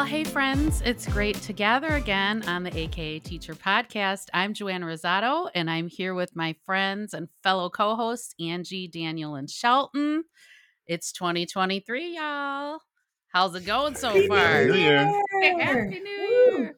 [0.00, 4.28] Well, hey, friends, it's great to gather again on the AKA Teacher podcast.
[4.32, 9.34] I'm Joanna Rosato, and I'm here with my friends and fellow co hosts, Angie, Daniel,
[9.34, 10.24] and Shelton.
[10.86, 12.78] It's 2023, y'all.
[13.28, 14.64] How's it going so Happy far?
[14.64, 15.22] New Year.
[15.42, 16.76] Happy New Year.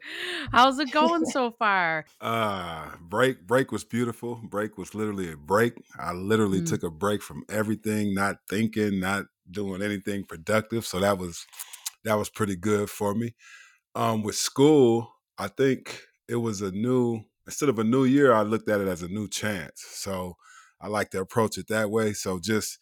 [0.50, 2.04] How's it going so far?
[2.20, 4.41] Uh break break was beautiful.
[4.51, 5.74] Break was literally a break.
[5.96, 6.68] I literally Mm.
[6.68, 10.84] took a break from everything, not thinking, not doing anything productive.
[10.84, 11.46] So that was
[12.05, 13.34] that was pretty good for me.
[13.95, 18.43] Um with school, I think it was a new instead of a new year, I
[18.43, 19.83] looked at it as a new chance.
[19.88, 20.37] So
[20.80, 22.12] I like to approach it that way.
[22.15, 22.79] So just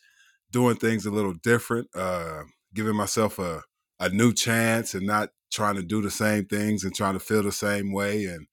[0.50, 2.42] doing things a little different, uh
[2.74, 3.62] giving myself a
[4.00, 7.42] a new chance and not trying to do the same things and trying to feel
[7.42, 8.46] the same way and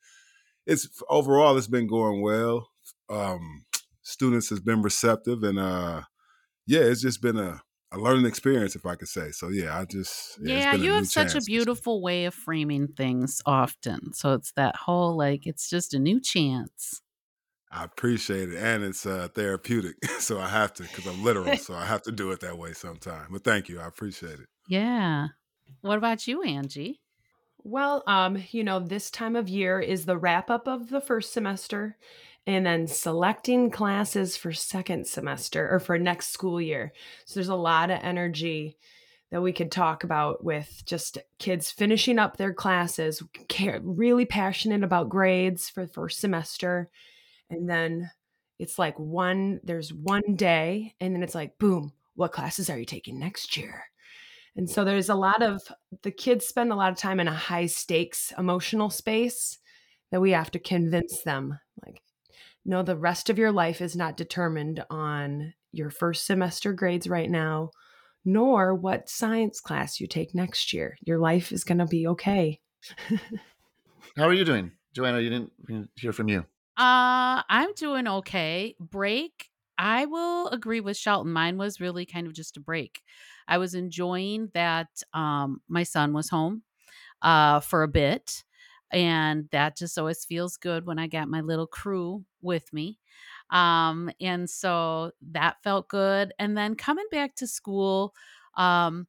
[0.65, 2.69] it's overall it's been going well
[3.09, 3.65] um
[4.01, 6.01] students has been receptive and uh
[6.67, 9.85] yeah it's just been a, a learning experience if i could say so yeah i
[9.85, 11.41] just yeah, Yeah, you have such a chance.
[11.41, 14.13] beautiful way of framing things often.
[14.13, 17.01] So it's that whole like, it's just a new chance.
[17.71, 21.73] i appreciate it and it's uh therapeutic so i have to because i'm literal so
[21.73, 25.29] i have to do it that way sometime but thank you i appreciate it Yeah.
[25.81, 27.01] What about you, Angie?
[27.63, 31.33] Well, um, you know, this time of year is the wrap up of the first
[31.33, 31.97] semester
[32.47, 36.93] and then selecting classes for second semester or for next school year.
[37.25, 38.77] So there's a lot of energy
[39.31, 44.81] that we could talk about with just kids finishing up their classes, care, really passionate
[44.81, 46.89] about grades for the first semester.
[47.49, 48.09] And then
[48.59, 52.85] it's like one, there's one day, and then it's like, boom, what classes are you
[52.85, 53.83] taking next year?
[54.55, 55.61] And so there's a lot of
[56.01, 59.59] the kids spend a lot of time in a high stakes emotional space
[60.11, 62.01] that we have to convince them like
[62.67, 67.31] no the rest of your life is not determined on your first semester grades right
[67.31, 67.71] now
[68.27, 70.97] nor what science class you take next year.
[71.01, 72.59] Your life is going to be okay.
[74.17, 75.21] How are you doing, Joanna?
[75.21, 76.39] You didn't, we didn't hear from you.
[76.75, 78.75] Uh, I'm doing okay.
[78.81, 79.49] Break.
[79.77, 81.31] I will agree with Shelton.
[81.31, 83.01] Mine was really kind of just a break.
[83.47, 86.63] I was enjoying that um my son was home
[87.21, 88.43] uh for a bit
[88.91, 92.99] and that just always feels good when I got my little crew with me.
[93.51, 98.13] Um and so that felt good and then coming back to school
[98.57, 99.07] um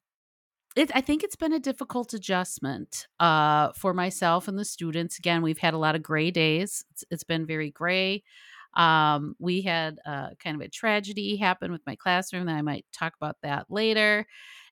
[0.77, 5.19] it, I think it's been a difficult adjustment uh, for myself and the students.
[5.19, 6.84] Again, we've had a lot of gray days.
[6.93, 8.22] It's, it's been very gray.
[8.75, 12.87] Um, we had uh, kind of a tragedy happen with my classroom that I might
[12.93, 14.27] talk about that later.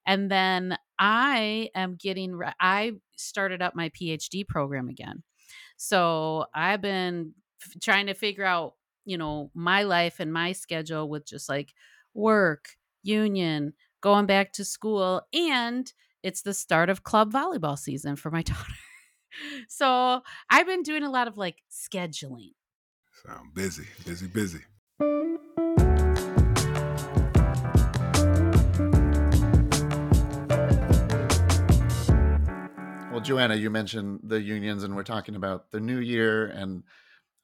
[0.07, 5.23] And then I am getting, re- I started up my PhD program again.
[5.77, 8.75] So I've been f- trying to figure out,
[9.05, 11.73] you know, my life and my schedule with just like
[12.15, 12.69] work,
[13.03, 15.93] union, going back to school, and
[16.23, 18.73] it's the start of club volleyball season for my daughter.
[19.69, 22.53] so I've been doing a lot of like scheduling.
[23.25, 24.61] sound busy busy busy
[33.27, 36.47] Joanna, you mentioned the unions, and we're talking about the new year.
[36.47, 36.85] And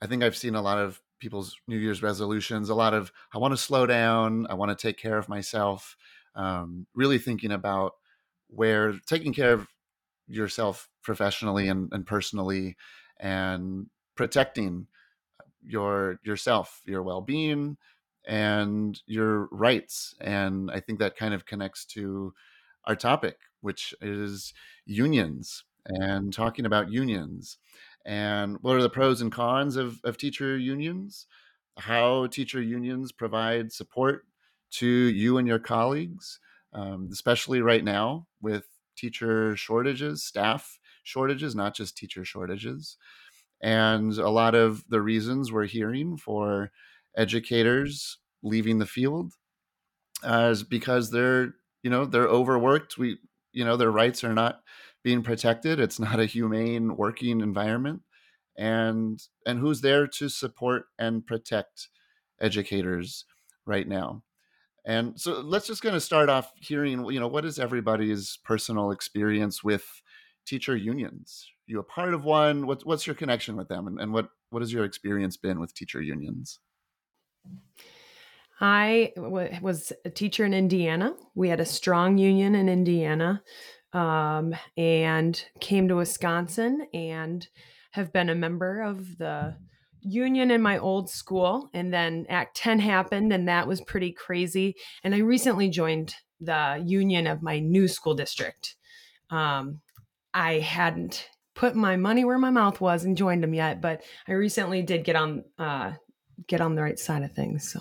[0.00, 3.38] I think I've seen a lot of people's New Year's resolutions, a lot of, I
[3.38, 5.96] want to slow down, I want to take care of myself,
[6.36, 7.94] um, really thinking about
[8.46, 9.66] where taking care of
[10.28, 12.76] yourself professionally and, and personally
[13.18, 14.86] and protecting
[15.64, 17.76] your yourself your well-being
[18.26, 22.32] and your rights and i think that kind of connects to
[22.84, 24.52] our topic which is
[24.84, 27.58] unions and talking about unions
[28.04, 31.26] and what are the pros and cons of, of teacher unions?
[31.78, 34.26] How teacher unions provide support
[34.72, 36.38] to you and your colleagues
[36.74, 38.64] um, especially right now with
[38.96, 42.96] teacher shortages staff shortages not just teacher shortages
[43.62, 46.70] and a lot of the reasons we're hearing for
[47.16, 49.34] educators leaving the field
[50.24, 53.18] uh, is because they're you know they're overworked we
[53.52, 54.60] you know their rights are not
[55.02, 58.02] being protected it's not a humane working environment
[58.56, 61.88] and and who's there to support and protect
[62.40, 63.24] educators
[63.64, 64.22] right now?
[64.84, 68.90] And so let's just going to start off hearing you know what is everybody's personal
[68.90, 69.84] experience with
[70.46, 71.46] teacher unions?
[71.68, 74.28] Are you a part of one what, what's your connection with them and, and what
[74.50, 76.60] what has your experience been with teacher unions?
[78.60, 81.16] I w- was a teacher in Indiana.
[81.34, 83.42] We had a strong union in Indiana
[83.92, 87.46] um, and came to Wisconsin and
[87.92, 89.56] have been a member of the
[90.00, 91.70] union in my old school.
[91.74, 94.76] And then Act 10 happened, and that was pretty crazy.
[95.04, 98.76] And I recently joined the union of my new school district.
[99.30, 99.80] Um,
[100.34, 104.32] I hadn't put my money where my mouth was and joined them yet, but I
[104.32, 105.92] recently did get on uh,
[106.46, 107.70] get on the right side of things.
[107.70, 107.80] So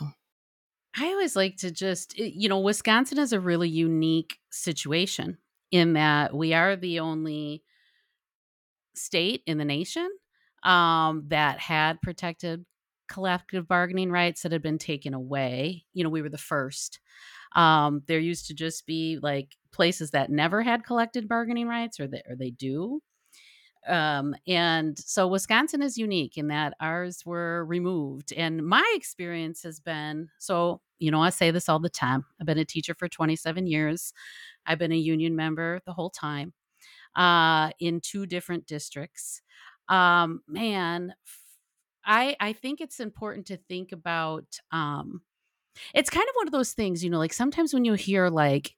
[0.97, 5.37] I always like to just, eh, you know, Wisconsin is a really unique situation
[5.71, 7.63] in that we are the only
[8.95, 10.09] state in the nation
[10.63, 12.65] um, that had protected
[13.07, 15.85] collective bargaining rights that had been taken away.
[15.93, 16.99] You know, we were the first.
[17.55, 22.07] Um, there used to just be like places that never had collective bargaining rights, or
[22.07, 23.01] they, or they do.
[23.87, 28.31] Um, and so Wisconsin is unique in that ours were removed.
[28.33, 32.25] And my experience has been so, you know, I say this all the time.
[32.39, 34.13] I've been a teacher for 27 years.
[34.65, 36.53] I've been a union member the whole time
[37.15, 39.41] uh, in two different districts.
[39.89, 41.15] Um, man,
[42.05, 44.59] I I think it's important to think about.
[44.71, 45.21] Um,
[45.95, 48.75] it's kind of one of those things, you know, like sometimes when you hear like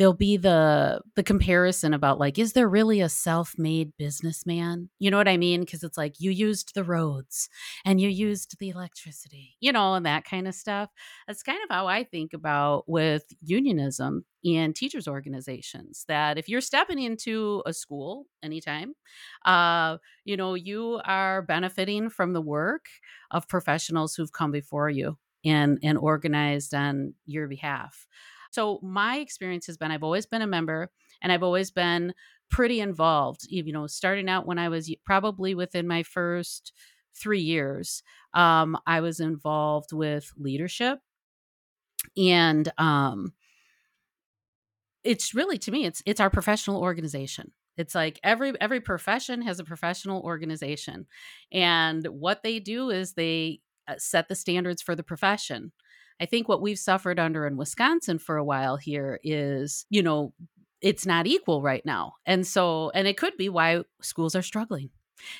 [0.00, 4.88] there'll be the the comparison about like is there really a self-made businessman?
[4.98, 5.60] You know what i mean?
[5.60, 7.50] Because it's like you used the roads
[7.84, 10.88] and you used the electricity you know and that kind of stuff.
[11.28, 16.62] That's kind of how i think about with unionism and teachers organizations that if you're
[16.62, 18.94] stepping into a school anytime
[19.44, 22.86] uh you know you are benefiting from the work
[23.30, 28.06] of professionals who've come before you and and organized on your behalf
[28.50, 30.90] so my experience has been I've always been a member
[31.22, 32.14] and I've always been
[32.50, 33.46] pretty involved.
[33.48, 36.72] You know, starting out when I was probably within my first
[37.14, 38.02] three years,
[38.34, 41.00] um, I was involved with leadership.
[42.16, 43.32] And um,
[45.04, 47.52] it's really to me, it's it's our professional organization.
[47.76, 51.06] It's like every every profession has a professional organization,
[51.52, 55.72] and what they do is they uh, set the standards for the profession.
[56.20, 60.32] I think what we've suffered under in Wisconsin for a while here is, you know,
[60.80, 62.14] it's not equal right now.
[62.26, 64.90] And so, and it could be why schools are struggling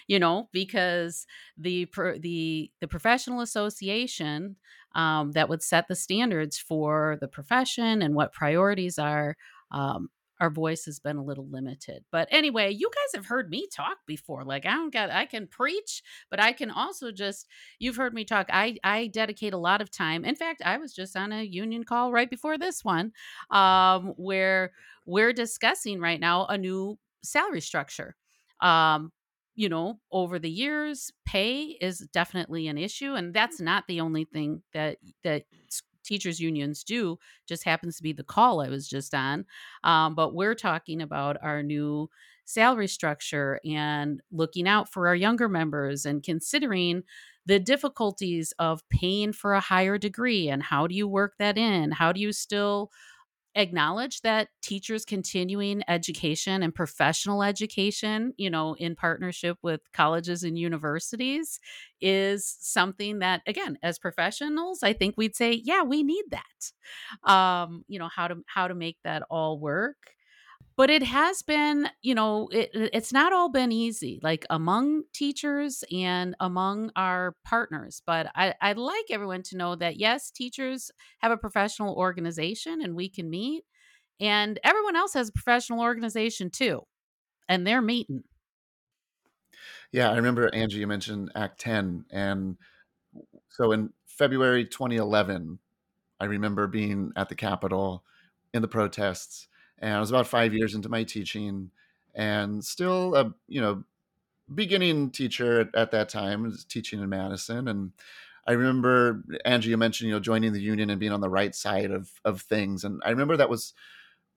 [0.06, 1.88] you know because the
[2.18, 4.56] the the professional association
[4.94, 9.36] um, that would set the standards for the profession and what priorities are
[9.70, 10.08] um,
[10.40, 12.04] our voice has been a little limited.
[12.10, 14.44] But anyway, you guys have heard me talk before.
[14.44, 17.46] Like I don't got I can preach, but I can also just
[17.78, 18.46] you've heard me talk.
[18.52, 20.24] I I dedicate a lot of time.
[20.24, 23.12] In fact, I was just on a union call right before this one
[23.50, 24.72] um where
[25.06, 28.16] we're discussing right now a new salary structure.
[28.60, 29.12] Um
[29.56, 34.24] you know, over the years, pay is definitely an issue and that's not the only
[34.24, 35.44] thing that that
[36.10, 39.44] teachers unions do just happens to be the call i was just on
[39.84, 42.08] um, but we're talking about our new
[42.44, 47.02] salary structure and looking out for our younger members and considering
[47.46, 51.90] the difficulties of paying for a higher degree and how do you work that in?
[51.92, 52.90] How do you still
[53.56, 60.56] acknowledge that teachers continuing education and professional education you know in partnership with colleges and
[60.58, 61.58] universities
[62.00, 67.30] is something that again as professionals i think we'd say yeah we need that.
[67.30, 69.96] Um you know how to how to make that all work
[70.80, 75.84] but it has been you know it, it's not all been easy like among teachers
[75.92, 81.32] and among our partners but I, i'd like everyone to know that yes teachers have
[81.32, 83.64] a professional organization and we can meet
[84.20, 86.80] and everyone else has a professional organization too
[87.46, 88.24] and they're meeting.
[89.92, 92.56] Yeah i remember angie you mentioned act 10 and
[93.50, 95.58] so in february 2011
[96.20, 98.02] i remember being at the capitol
[98.54, 99.46] in the protests
[99.80, 101.70] and I was about five years into my teaching,
[102.14, 103.84] and still a you know
[104.54, 107.92] beginning teacher at, at that time, teaching in Madison, and
[108.46, 111.54] I remember Angie, you mentioned you know joining the union and being on the right
[111.54, 113.74] side of of things, and I remember that was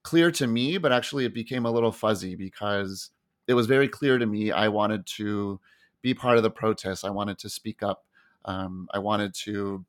[0.03, 3.09] clear to me, but actually it became a little fuzzy because
[3.47, 5.59] it was very clear to me I wanted to
[6.01, 7.05] be part of the protest.
[7.05, 8.05] I wanted to speak up.
[8.45, 9.85] Um, I wanted to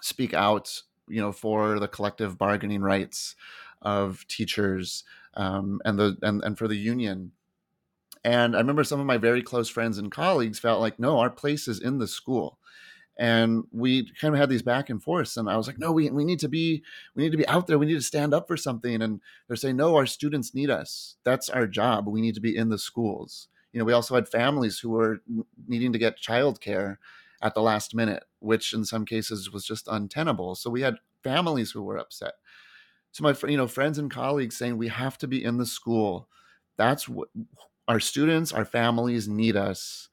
[0.00, 3.36] speak out, you know, for the collective bargaining rights
[3.84, 7.32] of teachers um, and the and, and for the union.
[8.24, 11.30] And I remember some of my very close friends and colleagues felt like, no, our
[11.30, 12.58] place is in the school.
[13.16, 15.36] And we kind of had these back and forths.
[15.36, 16.82] And I was like, no, we, we need to be,
[17.14, 17.78] we need to be out there.
[17.78, 19.02] We need to stand up for something.
[19.02, 21.16] And they're saying, no, our students need us.
[21.22, 22.08] That's our job.
[22.08, 23.48] We need to be in the schools.
[23.72, 25.20] You know, we also had families who were
[25.68, 26.96] needing to get childcare
[27.42, 30.54] at the last minute, which in some cases was just untenable.
[30.54, 32.34] So we had families who were upset
[33.14, 36.28] to my you know friends and colleagues saying we have to be in the school
[36.76, 37.28] that's what
[37.88, 40.08] our students our families need us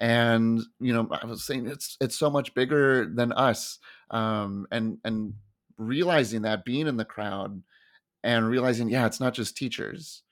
[0.00, 3.78] and you know i was saying it's it's so much bigger than us
[4.10, 5.34] um, and and
[5.76, 7.62] realizing that being in the crowd
[8.22, 10.24] and realizing yeah it's not just teachers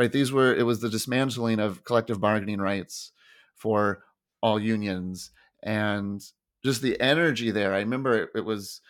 [0.00, 0.12] right?
[0.12, 3.12] These were it was the dismantling of collective bargaining rights
[3.54, 4.02] for
[4.42, 5.30] all unions
[5.62, 6.22] and
[6.64, 7.74] just the energy there.
[7.74, 8.80] I remember it, it was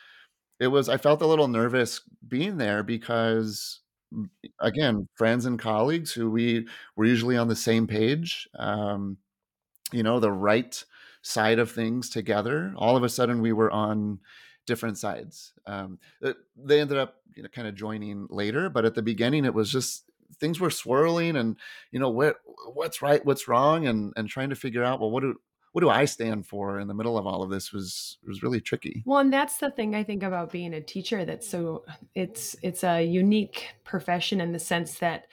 [0.60, 3.80] it was I felt a little nervous being there because
[4.60, 9.16] again, friends and colleagues who we were usually on the same page, um,
[9.92, 10.82] you know, the right
[11.22, 12.72] side of things together.
[12.76, 14.20] All of a sudden, we were on
[14.66, 15.52] different sides.
[15.66, 15.98] Um,
[16.56, 19.70] they ended up you know, kind of joining later, but at the beginning, it was
[19.70, 20.04] just
[20.40, 21.56] things were swirling, and
[21.92, 22.36] you know what
[22.72, 25.36] what's right, what's wrong, and and trying to figure out well what do
[25.72, 28.60] what do I stand for in the middle of all of this was was really
[28.60, 29.02] tricky.
[29.06, 31.84] Well, and that's the thing I think about being a teacher that's so
[32.14, 35.26] it's it's a unique profession in the sense that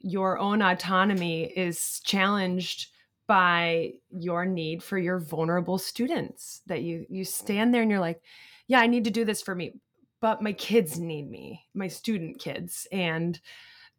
[0.00, 2.88] your own autonomy is challenged
[3.26, 8.22] by your need for your vulnerable students that you you stand there and you're like,
[8.68, 9.74] yeah, I need to do this for me,
[10.20, 13.38] but my kids need me, my student kids and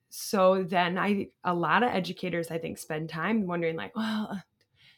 [0.09, 4.41] so then I a lot of educators I think spend time wondering like, well,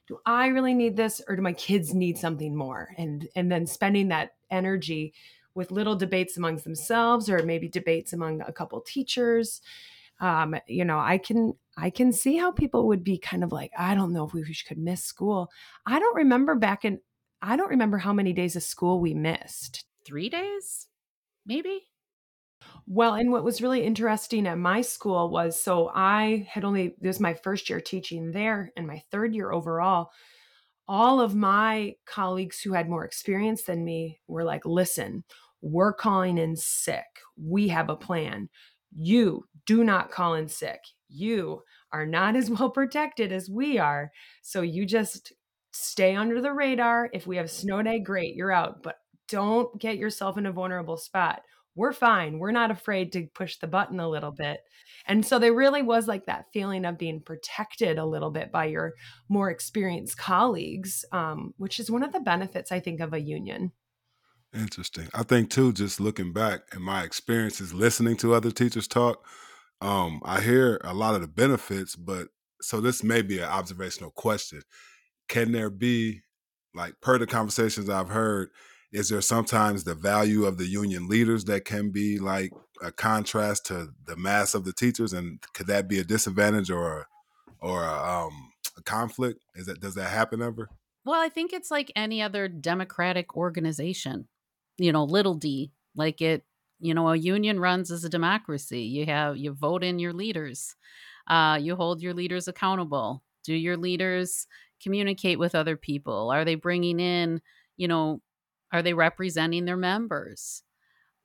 [0.10, 2.90] do I really need this or do my kids need something more?
[2.98, 5.14] And and then spending that energy
[5.54, 9.62] with little debates amongst themselves or maybe debates among a couple teachers.
[10.20, 13.72] Um, you know, I can I can see how people would be kind of like,
[13.78, 15.52] I don't know if we could miss school.
[15.86, 17.00] I don't remember back in
[17.42, 19.86] I don't remember how many days of school we missed.
[20.06, 20.88] Three days?
[21.46, 21.89] Maybe?
[22.92, 27.18] Well, and what was really interesting at my school was so I had only, this
[27.18, 30.10] was my first year teaching there and my third year overall.
[30.88, 35.24] All of my colleagues who had more experience than me were like, listen,
[35.62, 37.06] we're calling in sick.
[37.38, 38.50] We have a plan.
[38.98, 40.80] You do not call in sick.
[41.10, 41.62] You
[41.94, 44.12] are not as well protected as we are.
[44.42, 45.34] So you just
[45.74, 47.10] stay under the radar.
[47.14, 48.82] If we have snow day, great, you're out.
[48.82, 48.96] But
[49.28, 51.44] don't get yourself in a vulnerable spot
[51.80, 52.40] we're fine.
[52.40, 54.60] We're not afraid to push the button a little bit.
[55.06, 58.66] And so there really was like that feeling of being protected a little bit by
[58.66, 58.96] your
[59.30, 63.72] more experienced colleagues, um, which is one of the benefits, I think, of a union.
[64.54, 65.08] Interesting.
[65.14, 69.26] I think, too, just looking back and my experiences listening to other teachers talk,
[69.80, 72.28] um, I hear a lot of the benefits, but
[72.62, 74.64] so this may be an observational question.
[75.30, 76.24] Can there be,
[76.76, 78.50] like, per the conversations I've heard,
[78.92, 83.66] is there sometimes the value of the union leaders that can be like a contrast
[83.68, 85.14] to the mass of the teachers?
[85.14, 87.08] And could that be a disadvantage or
[87.62, 89.42] or a, um, a conflict?
[89.56, 90.70] Is that does that happen ever?
[91.06, 94.28] Well i think it's like any other democratic organization
[94.78, 96.44] you know little d like it
[96.80, 98.82] you know a union runs as a democracy.
[98.82, 100.76] You have you vote in your leaders
[101.30, 103.24] uh, you hold your leaders accountable.
[103.44, 104.48] Do your leaders
[104.82, 106.32] communicate with other people?
[106.32, 107.42] Are they bringing in
[107.78, 108.22] you know
[108.72, 110.64] are they representing their members?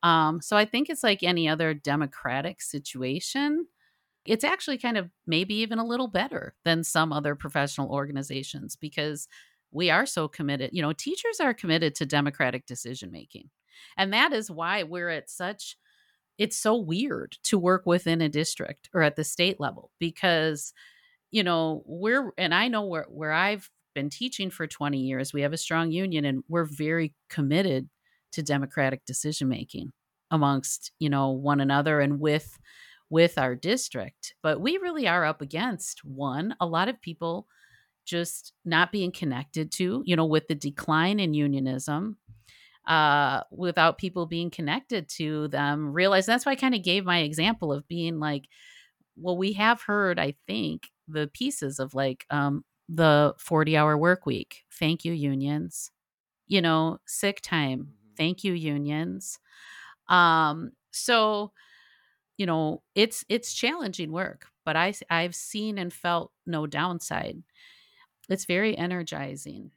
[0.02, 3.66] Um, so I think it's like any other democratic situation.
[4.26, 9.28] It's actually kind of maybe even a little better than some other professional organizations because
[9.70, 10.70] we are so committed.
[10.72, 13.50] You know, teachers are committed to democratic decision making.
[13.96, 15.76] And that is why we're at such
[16.38, 20.72] it's so weird to work within a district or at the state level because
[21.30, 25.32] you know we're and i know where where i've been teaching for 20 years.
[25.32, 27.88] We have a strong union and we're very committed
[28.32, 29.92] to democratic decision making
[30.30, 32.58] amongst, you know, one another and with
[33.10, 34.34] with our district.
[34.42, 37.46] But we really are up against one, a lot of people
[38.04, 42.18] just not being connected to, you know, with the decline in unionism,
[42.86, 47.20] uh, without people being connected to them, realize that's why I kind of gave my
[47.20, 48.44] example of being like,
[49.16, 54.26] well, we have heard, I think, the pieces of like, um, the 40 hour work
[54.26, 54.64] week.
[54.73, 55.91] Thank you, unions.
[56.47, 57.81] You know, sick time.
[57.81, 58.14] Mm-hmm.
[58.17, 59.38] Thank you, unions.
[60.09, 61.53] Um, so,
[62.37, 67.43] you know, it's it's challenging work, but I I've seen and felt no downside.
[68.29, 69.71] It's very energizing.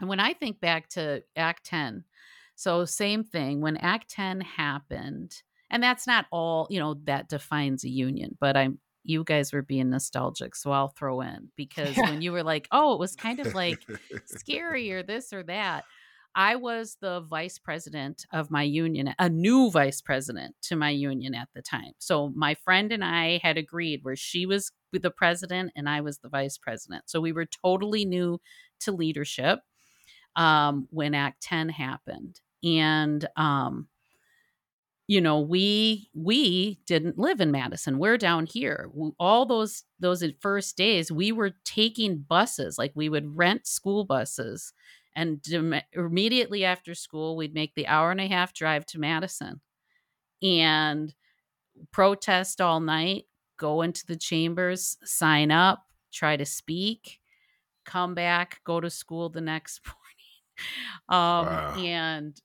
[0.00, 2.04] And when I think back to Act 10,
[2.56, 7.84] so same thing, when Act 10 happened, and that's not all, you know, that defines
[7.84, 12.10] a union, but I'm you guys were being nostalgic, so I'll throw in because yeah.
[12.10, 13.80] when you were like, "Oh, it was kind of like
[14.26, 15.84] scary or this or that,"
[16.34, 21.34] I was the vice president of my union, a new vice president to my union
[21.34, 21.92] at the time.
[21.98, 26.18] So my friend and I had agreed where she was the president and I was
[26.18, 27.04] the vice president.
[27.06, 28.40] So we were totally new
[28.80, 29.60] to leadership
[30.36, 32.40] um, when Act 10 happened.
[32.64, 33.88] And um,
[35.08, 40.76] you know we we didn't live in madison we're down here all those those first
[40.76, 44.72] days we were taking buses like we would rent school buses
[45.14, 45.44] and
[45.92, 49.60] immediately after school we'd make the hour and a half drive to madison
[50.42, 51.14] and
[51.92, 53.26] protest all night
[53.58, 57.20] go into the chambers, sign up, try to speak,
[57.84, 59.80] come back, go to school the next
[61.08, 61.52] morning.
[61.54, 61.74] Um, Wow.
[61.74, 62.40] and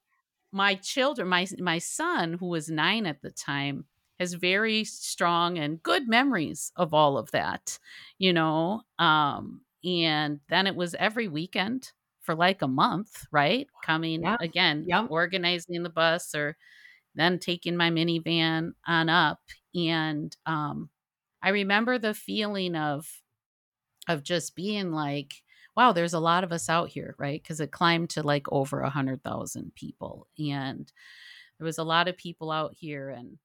[0.57, 3.85] my children, my my son, who was nine at the time,
[4.19, 7.79] has very strong and good memories of all of that,
[8.19, 8.83] you know.
[8.99, 13.69] Um, and then it was every weekend for like a month, right?
[13.81, 14.37] Coming Yeah.
[14.39, 15.07] again, Yep.
[15.07, 16.57] organizing the bus or
[17.15, 19.41] then taking my minivan on up.
[19.75, 20.89] And um,
[21.41, 23.21] I remember the feeling of
[24.07, 25.43] of just being like,
[25.77, 27.41] wow, there's a lot of us out here, right?
[27.41, 30.91] Because it climbed to like over a hundred thousand people, and
[31.59, 33.37] there was a lot of people out here, and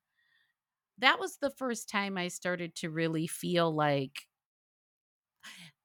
[0.98, 4.26] that was the first time I started to really feel like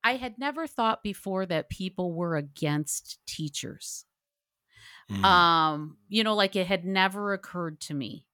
[0.04, 4.06] I had never thought before that people were against teachers.
[5.12, 5.24] Mm.
[5.24, 8.26] Um, you know, like it had never occurred to me.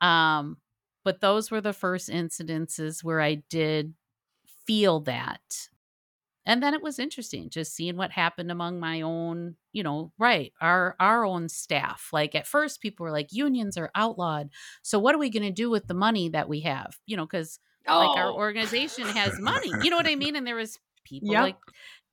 [0.00, 0.56] Um,
[1.04, 3.94] but those were the first incidences where I did
[4.66, 5.68] feel that.
[6.46, 10.52] And then it was interesting just seeing what happened among my own, you know, right,
[10.60, 12.10] our our own staff.
[12.12, 14.50] Like at first people were like unions are outlawed.
[14.82, 16.98] So what are we going to do with the money that we have?
[17.06, 17.58] You know, cuz
[17.96, 18.34] like our Oh.
[18.34, 19.78] organization has money.
[19.80, 20.36] You know what I mean?
[20.36, 21.38] And there was people Yep.
[21.38, 21.56] like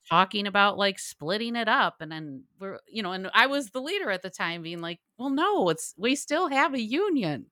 [0.08, 3.80] talking about like splitting it up and then we're you know and I was the
[3.80, 7.46] leader at the time being like, "Well, no, it's we still have a union.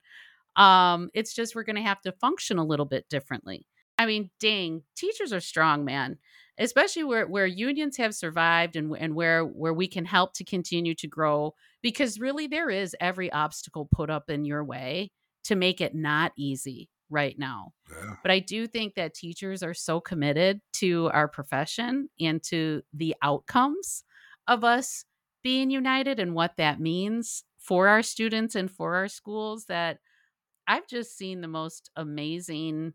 [0.56, 3.66] Um it's just we're going to have to function a little bit differently."
[4.00, 6.16] I mean, dang, teachers are strong, man.
[6.56, 10.94] Especially where where unions have survived and and where where we can help to continue
[10.94, 15.10] to grow because really there is every obstacle put up in your way
[15.44, 17.72] to make it not easy right now.
[17.90, 18.14] Yeah.
[18.22, 23.14] But I do think that teachers are so committed to our profession and to the
[23.22, 24.04] outcomes
[24.48, 25.04] of us
[25.42, 29.98] being united and what that means for our students and for our schools that
[30.66, 32.94] I've just seen the most amazing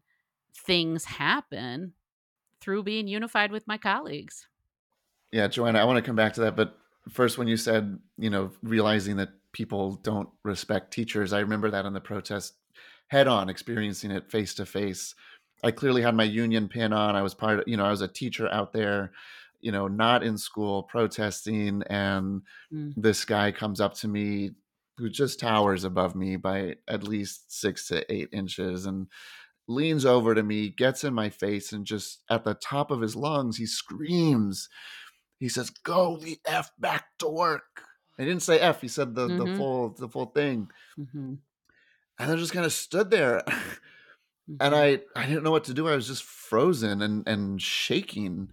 [0.55, 1.93] things happen
[2.61, 4.47] through being unified with my colleagues.
[5.31, 6.55] Yeah, Joanna, I want to come back to that.
[6.55, 6.77] But
[7.09, 11.85] first, when you said, you know, realizing that people don't respect teachers, I remember that
[11.85, 12.53] on the protest
[13.07, 15.13] head on, experiencing it face to face.
[15.63, 17.15] I clearly had my union pin on.
[17.15, 19.11] I was part of, you know, I was a teacher out there,
[19.61, 21.83] you know, not in school protesting.
[21.87, 22.93] And Mm.
[22.97, 24.51] this guy comes up to me
[24.97, 29.07] who just towers above me by at least six to eight inches and
[29.67, 33.15] leans over to me, gets in my face, and just at the top of his
[33.15, 34.69] lungs, he screams.
[35.39, 37.83] He says, "Go the f back to work."
[38.17, 38.81] He didn't say f.
[38.81, 39.55] He said the the Mhm.
[39.55, 41.41] full the full thing, Mhm.
[42.19, 43.43] and I just kind of stood there,
[44.59, 44.75] and Mhm.
[44.75, 45.87] I I didn't know what to do.
[45.87, 48.49] I was just frozen and and shaking,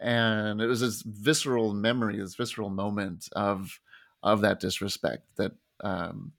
[0.00, 3.80] and it was this visceral memory, this visceral moment of
[4.22, 6.32] of that disrespect that um,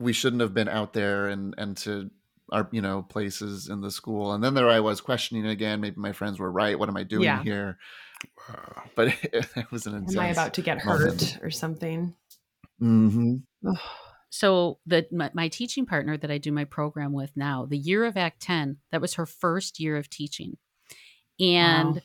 [0.00, 2.10] we shouldn't have been out there and and to
[2.52, 5.96] our you know places in the school and then there i was questioning again maybe
[5.98, 7.42] my friends were right what am i doing Yeah.
[7.42, 7.78] here
[8.94, 11.20] but it, was an intense Am I about to get moment.
[11.20, 12.14] hurt or something?
[12.78, 13.36] hmm
[14.30, 18.04] so the my, my teaching partner that I do my program with now, the year
[18.04, 20.56] of Act 10, that was her first year of teaching.
[21.38, 22.00] And Wow.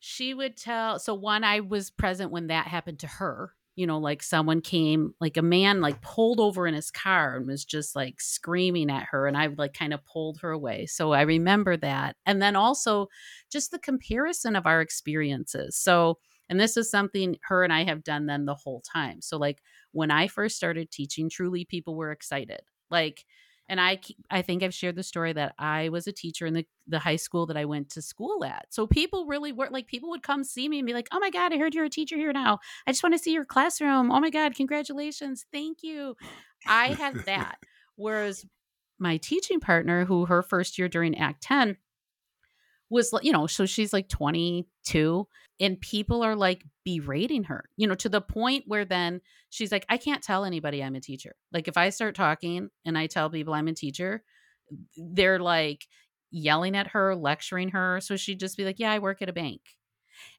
[0.00, 3.52] she would tell so one I was present when that happened to her.
[3.78, 7.46] You know, like someone came, like a man like pulled over in his car and
[7.46, 10.86] was just like screaming at her and I like kind of pulled her away.
[10.86, 12.16] So I remember that.
[12.26, 13.06] And then also
[13.52, 15.76] just the comparison of our experiences.
[15.76, 19.20] So and this is something her and I have done then the whole time.
[19.20, 19.60] So like
[19.92, 22.62] when I first started teaching, truly people were excited.
[22.90, 23.24] Like,
[23.68, 24.00] and I,
[24.30, 27.16] I think I've shared the story that I was a teacher in the, the high
[27.16, 28.66] school that I went to school at.
[28.70, 31.30] So people really were like, people would come see me and be like, oh my
[31.30, 32.60] God, I heard you're a teacher here now.
[32.86, 34.10] I just want to see your classroom.
[34.10, 35.44] Oh my God, congratulations.
[35.52, 36.16] Thank you.
[36.66, 37.58] I had that.
[37.96, 38.46] Whereas
[38.98, 41.76] my teaching partner, who her first year during Act 10
[42.90, 45.26] was, like, you know, so she's like 22
[45.60, 49.20] and people are like berating her, you know, to the point where then
[49.50, 51.34] she's like, I can't tell anybody I'm a teacher.
[51.52, 54.22] Like if I start talking and I tell people I'm a teacher,
[54.96, 55.86] they're like
[56.30, 58.00] yelling at her, lecturing her.
[58.00, 59.60] So she'd just be like, Yeah, I work at a bank.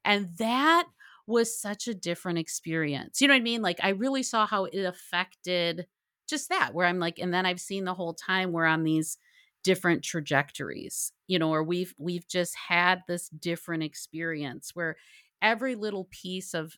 [0.05, 0.87] And that
[1.27, 3.21] was such a different experience.
[3.21, 3.61] You know what I mean?
[3.61, 5.87] Like I really saw how it affected
[6.27, 9.17] just that, where I'm like, and then I've seen the whole time we're on these
[9.63, 14.95] different trajectories, you know, or we've we've just had this different experience where
[15.41, 16.75] every little piece of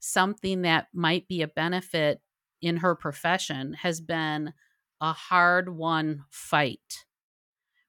[0.00, 2.20] something that might be a benefit
[2.60, 4.52] in her profession has been
[5.00, 7.04] a hard won fight.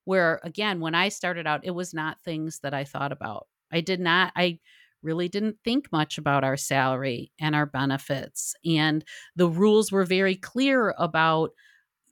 [0.03, 3.47] Where again, when I started out, it was not things that I thought about.
[3.71, 4.59] I did not, I
[5.01, 8.55] really didn't think much about our salary and our benefits.
[8.65, 9.03] And
[9.35, 11.51] the rules were very clear about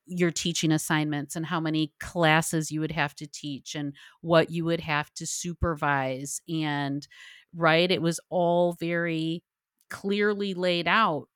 [0.06, 4.66] your teaching assignments and how many classes you would have to teach and what you
[4.66, 7.08] would have to supervise and
[7.56, 9.44] right it was all very
[9.90, 11.28] clearly laid out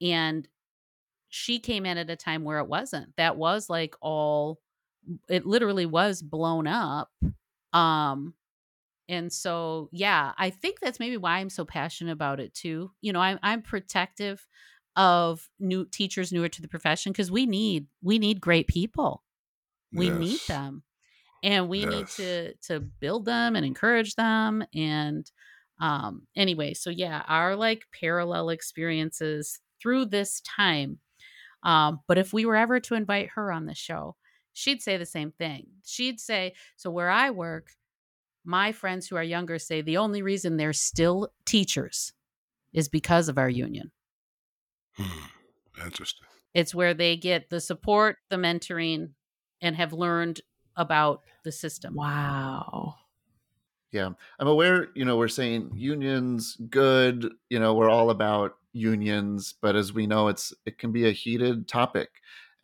[0.00, 0.48] and
[1.28, 3.16] she came in at a time where it wasn't.
[3.16, 4.60] That was like all
[5.28, 7.10] it literally was blown up
[7.72, 8.34] um
[9.08, 12.90] and so yeah i think that's maybe why i'm so passionate about it too.
[13.00, 14.46] You know i'm, I'm protective
[14.96, 19.22] of new teachers newer to the profession because we need we need great people
[19.92, 20.18] we yes.
[20.18, 20.82] need them
[21.42, 21.90] and we yes.
[21.90, 25.30] need to to build them and encourage them and
[25.80, 30.98] um anyway so yeah our like parallel experiences through this time
[31.62, 34.14] um but if we were ever to invite her on the show
[34.52, 37.70] she'd say the same thing she'd say so where i work
[38.44, 42.12] my friends who are younger say the only reason they're still teachers
[42.72, 43.90] is because of our union
[44.96, 45.84] Hmm.
[45.84, 46.26] Interesting.
[46.54, 49.10] It's where they get the support, the mentoring,
[49.60, 50.40] and have learned
[50.76, 51.94] about the system.
[51.94, 52.96] Wow.
[53.90, 54.10] Yeah.
[54.38, 59.76] I'm aware, you know, we're saying unions good, you know, we're all about unions, but
[59.76, 62.08] as we know it's it can be a heated topic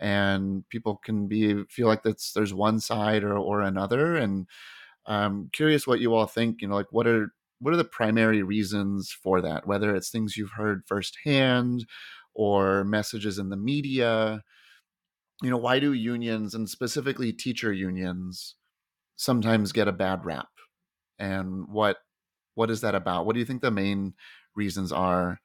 [0.00, 4.46] and people can be feel like that's there's one side or or another and
[5.06, 8.42] I'm curious what you all think, you know, like what are what are the primary
[8.42, 9.66] reasons for that?
[9.66, 11.86] Whether it's things you've heard firsthand
[12.34, 14.42] or messages in the media?
[15.42, 18.56] You know why do unions and specifically teacher unions
[19.16, 20.48] sometimes get a bad rap?
[21.18, 21.98] And what
[22.54, 23.26] what is that about?
[23.26, 24.14] What do you think the main
[24.56, 25.40] reasons are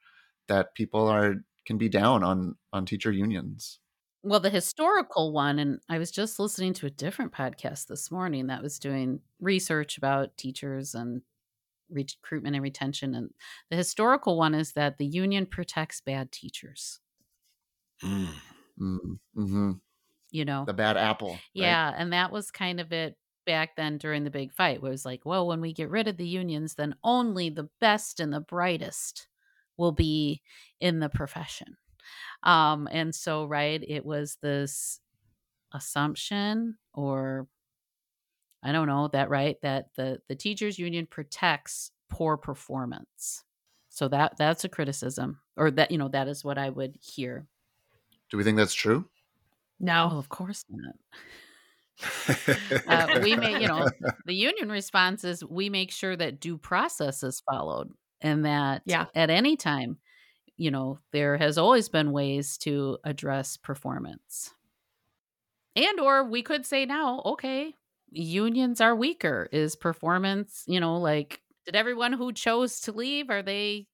[0.48, 3.80] that people are can be down on on teacher unions?
[4.22, 8.46] Well the historical one and i was just listening to a different podcast this morning
[8.46, 11.22] that was doing research about teachers and
[11.90, 13.14] recruitment and retention.
[13.14, 13.30] And
[13.70, 17.00] the historical one is that the union protects bad teachers.
[18.02, 18.28] Mm.
[18.80, 19.72] Mm-hmm.
[20.30, 21.30] You know, the bad apple.
[21.30, 21.40] Right?
[21.54, 21.92] Yeah.
[21.96, 23.16] And that was kind of it
[23.46, 26.08] back then during the big fight, where it was like, well, when we get rid
[26.08, 29.28] of the unions, then only the best and the brightest
[29.76, 30.42] will be
[30.80, 31.76] in the profession.
[32.42, 35.00] Um, and so, right, it was this
[35.72, 37.46] assumption or
[38.64, 43.44] I don't know that right that the the teachers union protects poor performance.
[43.90, 47.46] So that that's a criticism or that you know that is what I would hear.
[48.30, 49.04] Do we think that's true?
[49.78, 50.08] No.
[50.08, 50.94] Well, of course not.
[52.88, 53.88] uh, we may, you know,
[54.26, 59.06] the union response is we make sure that due process is followed and that yeah.
[59.14, 59.98] at any time,
[60.56, 64.52] you know, there has always been ways to address performance.
[65.76, 67.74] And or we could say now, okay,
[68.14, 69.48] unions are weaker.
[69.52, 73.86] Is performance, you know, like did everyone who chose to leave are they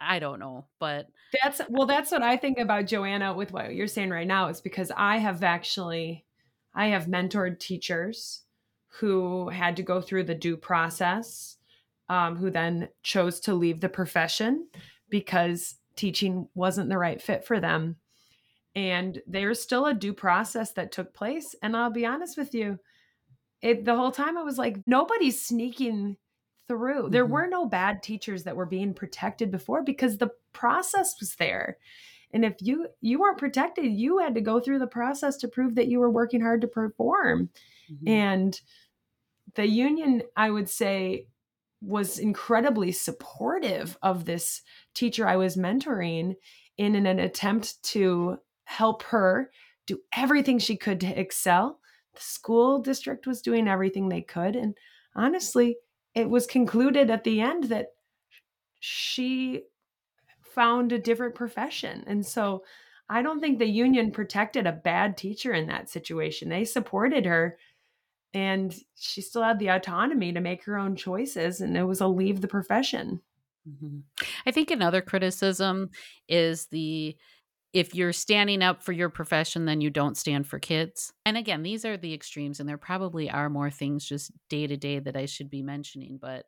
[0.00, 1.08] I don't know, but
[1.42, 4.60] that's well that's what I think about Joanna with what you're saying right now is
[4.60, 6.24] because I have actually
[6.74, 8.42] I have mentored teachers
[8.88, 11.56] who had to go through the due process
[12.08, 14.68] um, who then chose to leave the profession
[15.08, 17.96] because teaching wasn't the right fit for them
[18.74, 22.78] and there's still a due process that took place and I'll be honest with you
[23.62, 26.16] it the whole time I was like, nobody's sneaking
[26.68, 27.10] through.
[27.10, 27.32] There mm-hmm.
[27.32, 31.78] were no bad teachers that were being protected before because the process was there.
[32.34, 35.74] And if you you weren't protected, you had to go through the process to prove
[35.74, 37.50] that you were working hard to perform.
[37.92, 38.08] Mm-hmm.
[38.08, 38.60] And
[39.54, 41.26] the union, I would say,
[41.82, 44.62] was incredibly supportive of this
[44.94, 46.36] teacher I was mentoring
[46.78, 49.50] in an, an attempt to help her
[49.86, 51.80] do everything she could to excel
[52.14, 54.56] the school district was doing everything they could.
[54.56, 54.74] And
[55.14, 55.76] honestly,
[56.14, 57.88] it was concluded at the end that
[58.80, 59.62] she
[60.42, 62.04] found a different profession.
[62.06, 62.64] And so
[63.08, 66.48] I don't think the union protected a bad teacher in that situation.
[66.48, 67.58] They supported her
[68.34, 72.06] and she still had the autonomy to make her own choices and it was a
[72.06, 73.20] leave the profession.
[73.68, 73.98] Mm-hmm.
[74.46, 75.90] I think another criticism
[76.28, 77.16] is the
[77.72, 81.12] if you're standing up for your profession, then you don't stand for kids.
[81.24, 84.76] And again, these are the extremes, and there probably are more things just day to
[84.76, 86.18] day that I should be mentioning.
[86.20, 86.44] But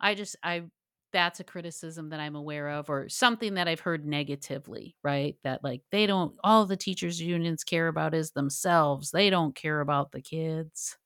[0.00, 0.64] I just, I,
[1.12, 5.36] that's a criticism that I'm aware of, or something that I've heard negatively, right?
[5.44, 9.80] That like they don't, all the teachers' unions care about is themselves, they don't care
[9.80, 10.96] about the kids.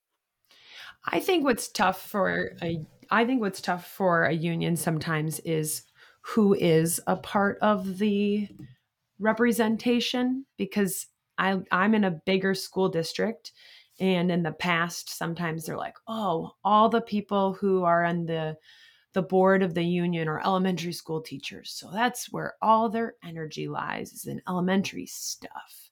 [1.05, 5.83] I think what's tough for a, I think what's tough for a union sometimes is
[6.23, 8.49] who is a part of the
[9.23, 11.07] representation because
[11.39, 13.53] I, I'm in a bigger school district.
[14.01, 18.57] And in the past, sometimes they're like, oh, all the people who are on the
[19.15, 21.71] the board of the union are elementary school teachers.
[21.73, 25.91] So that's where all their energy lies is in elementary stuff.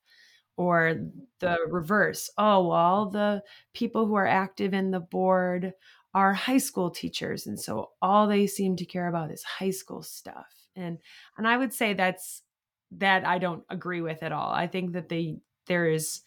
[0.56, 0.96] or
[1.40, 2.30] the reverse.
[2.38, 3.42] Oh, well, all the
[3.74, 5.72] people who are active in the board
[6.14, 10.02] are high school teachers and so all they seem to care about is high school
[10.02, 10.46] stuff.
[10.76, 10.98] And
[11.38, 12.42] and I would say that's
[12.92, 14.50] that I don't agree with at all.
[14.50, 16.22] I think that they there is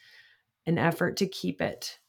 [0.65, 1.99] an effort to keep it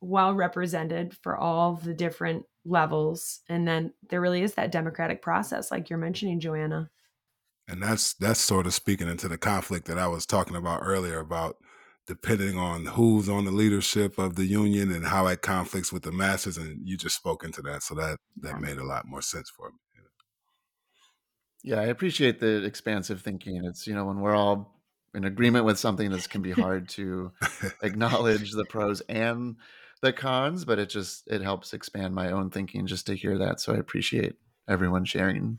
[0.00, 5.70] well represented for all the different levels and then there really is that democratic process
[5.70, 6.90] like you're mentioning Joanna.
[7.68, 11.20] And that's that's sort of speaking into the conflict that I was talking about earlier
[11.20, 11.56] about
[12.06, 16.12] depending on who's on the leadership of the union and how that conflicts with the
[16.12, 19.50] masses and you just spoke into that so that that made a lot more sense
[19.50, 19.78] for me
[21.66, 24.80] yeah i appreciate the expansive thinking it's you know when we're all
[25.14, 27.32] in agreement with something this can be hard to
[27.82, 29.56] acknowledge the pros and
[30.00, 33.60] the cons but it just it helps expand my own thinking just to hear that
[33.60, 34.36] so i appreciate
[34.68, 35.58] everyone sharing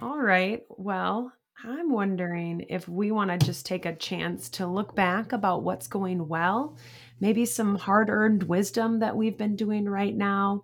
[0.00, 0.62] All right.
[0.68, 1.32] Well,
[1.64, 5.86] I'm wondering if we want to just take a chance to look back about what's
[5.86, 6.76] going well,
[7.20, 10.62] maybe some hard earned wisdom that we've been doing right now.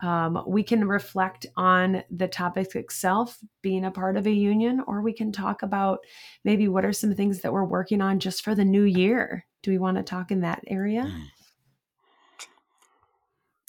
[0.00, 5.02] Um, we can reflect on the topic itself, being a part of a union, or
[5.02, 5.98] we can talk about
[6.44, 9.44] maybe what are some things that we're working on just for the new year.
[9.62, 11.02] Do we want to talk in that area?
[11.02, 11.22] Hmm.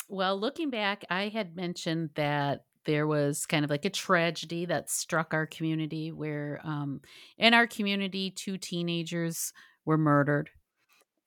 [0.08, 4.90] Well, looking back, I had mentioned that there was kind of like a tragedy that
[4.90, 7.02] struck our community where um,
[7.38, 9.54] in our community two teenagers
[9.86, 10.50] were murdered.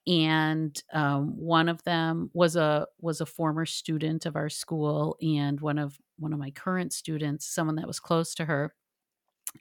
[0.08, 5.60] And um, one of them was a was a former student of our school and
[5.60, 8.74] one of one of my current students someone that was close to her.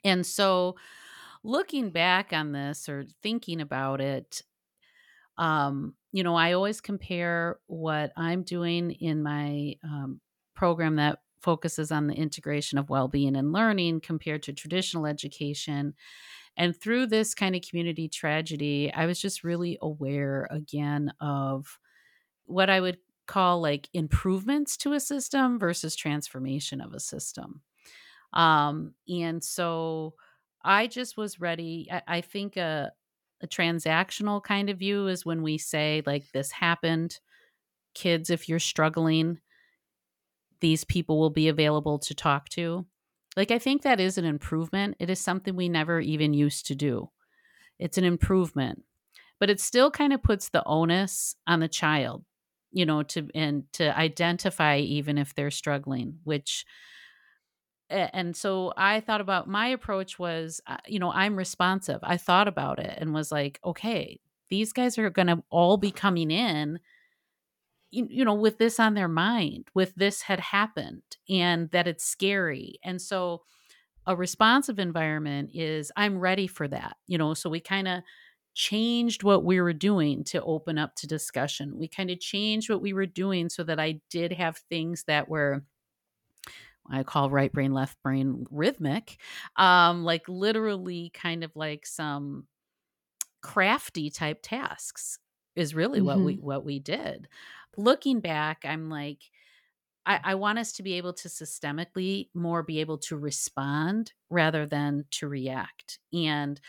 [0.02, 0.74] And so
[1.44, 4.42] looking back on this or thinking about it
[5.38, 10.20] um, you know i always compare what i'm doing in my um,
[10.54, 15.94] program that focuses on the integration of well-being and learning compared to traditional education.
[16.56, 21.78] And through this kind of community tragedy i was just really aware again of
[22.44, 27.62] what i would call like improvements to a system versus transformation of a system.
[28.32, 30.14] Um and so
[30.64, 32.92] i just was ready i, I think a,
[33.42, 37.20] a transactional kind of view is when we say like this happened.
[37.94, 39.40] Kids if you're struggling
[40.62, 42.86] these people will be available to talk to.
[43.36, 44.96] Like, I think that is an improvement.
[44.98, 47.10] It is something we never even used to do.
[47.78, 48.84] It's an improvement,
[49.38, 52.24] but it still kind of puts the onus on the child,
[52.70, 56.64] you know, to and to identify even if they're struggling, which
[57.90, 61.98] and so I thought about my approach was, uh, you know, I'm responsive.
[62.02, 65.90] I thought about it and was like, okay, these guys are going to all be
[65.90, 66.78] coming in
[67.92, 72.04] you, you know with this on their mind with this had happened and that it's
[72.04, 73.42] scary and so
[74.06, 78.02] a responsive environment is i'm ready for that you know so we kind of
[78.54, 82.82] changed what we were doing to open up to discussion we kind of changed what
[82.82, 85.62] we were doing so that i did have things that were
[86.90, 89.18] I call right brain, left brain rhythmic,
[89.54, 92.48] um, like literally kind of like some
[93.40, 95.18] crafty type tasks
[95.54, 96.06] is really mm-hmm.
[96.06, 97.28] what we what we did
[97.76, 99.20] looking back, I'm like,
[100.04, 104.66] I, I want us to be able to systemically more be able to respond rather
[104.66, 106.60] than to react and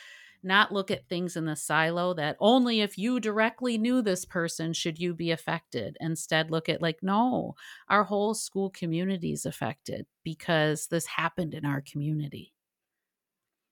[0.43, 4.73] not look at things in the silo that only if you directly knew this person
[4.73, 5.97] should you be affected.
[6.01, 7.55] Instead, look at like, no,
[7.87, 12.53] our whole school community is affected because this happened in our community.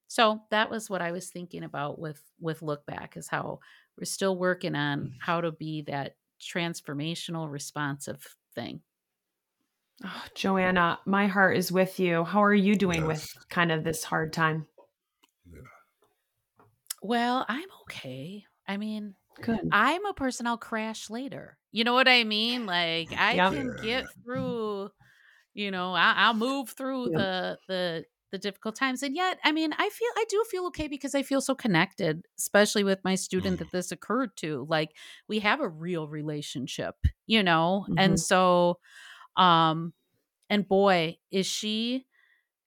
[0.07, 3.59] So that was what I was thinking about with with look back is how
[3.97, 5.11] we're still working on mm.
[5.19, 8.81] how to be that transformational responsive thing.
[10.03, 12.23] Oh, Joanna, my heart is with you.
[12.23, 13.07] How are you doing yes.
[13.07, 14.65] with kind of this hard time?
[15.45, 15.61] Yeah.
[17.03, 18.45] Well, I'm okay.
[18.67, 19.69] I mean, Good.
[19.71, 21.57] I'm a person I'll crash later.
[21.71, 22.65] You know what I mean?
[22.65, 23.53] Like I yep.
[23.53, 24.89] can get through,
[25.53, 27.17] you know, I, will move through yep.
[27.17, 30.87] the the the difficult times and yet i mean i feel i do feel okay
[30.87, 34.91] because i feel so connected especially with my student that this occurred to like
[35.27, 36.95] we have a real relationship
[37.27, 37.97] you know mm-hmm.
[37.97, 38.79] and so
[39.37, 39.93] um
[40.49, 42.05] and boy is she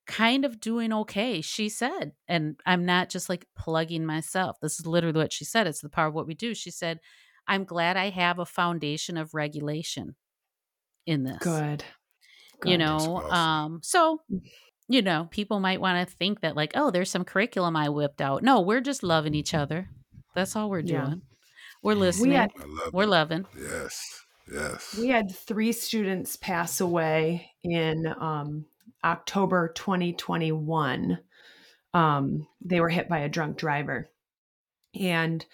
[0.06, 4.86] kind of doing okay she said and i'm not just like plugging myself this is
[4.86, 7.00] literally what she said it's the power of what we do she said
[7.48, 10.14] i'm glad i have a foundation of regulation
[11.06, 11.84] in this good,
[12.60, 12.70] good.
[12.70, 13.32] you know awesome.
[13.32, 14.40] um so mm
[14.88, 18.20] you know, people might want to think that like, oh, there's some curriculum I whipped
[18.20, 18.42] out.
[18.42, 19.88] No, we're just loving each other.
[20.34, 21.00] That's all we're doing.
[21.00, 21.14] Yeah.
[21.82, 22.30] We're listening.
[22.30, 22.50] We had,
[22.92, 23.46] we're loving.
[23.58, 24.02] Yes.
[24.52, 24.96] Yes.
[24.98, 28.66] We had three students pass away in um,
[29.02, 31.18] October 2021.
[31.92, 34.10] Um, they were hit by a drunk driver.
[34.98, 35.44] And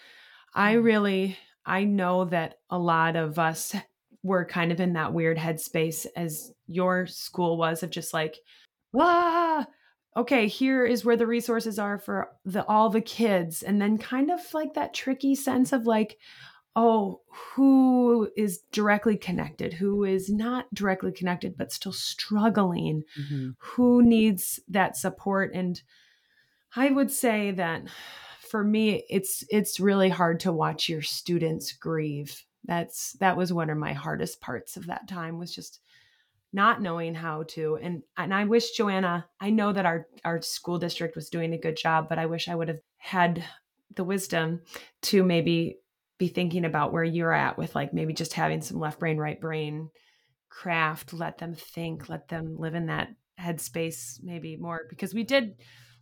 [0.53, 0.83] I Mm.
[0.83, 3.75] really, I know that a lot of us
[4.23, 8.37] were kind of in that weird headspace as your school was of just like,
[8.95, 9.65] ah,
[10.17, 13.63] okay, here is where the resources are for the all the kids.
[13.63, 16.17] And then kind of like that tricky sense of like,
[16.75, 17.21] oh,
[17.55, 23.55] who is directly connected, who is not directly connected, but still struggling, Mhm.
[23.59, 25.51] who needs that support.
[25.53, 25.81] And
[26.75, 27.83] I would say that
[28.39, 32.43] for me, it's it's really hard to watch your students grieve.
[32.65, 35.79] That's that was one of my hardest parts of that time was just
[36.53, 40.79] not knowing how to and and I wish Joanna I know that our our school
[40.79, 43.43] district was doing a good job but I wish I would have had
[43.95, 44.61] the wisdom
[45.03, 45.77] to maybe
[46.17, 49.39] be thinking about where you're at with like maybe just having some left brain right
[49.39, 49.89] brain
[50.49, 53.07] craft let them think let them live in that
[53.39, 55.55] headspace maybe more because we did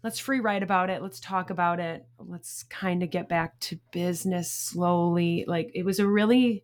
[0.04, 3.80] let's free write about it let's talk about it let's kind of get back to
[3.92, 6.64] business slowly like it was a really